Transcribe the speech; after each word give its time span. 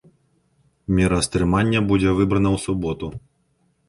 Мера 0.99 1.19
стрымання 1.27 1.79
будзе 1.91 2.09
выбрана 2.21 2.49
ў 2.57 2.63
суботу. 2.65 3.11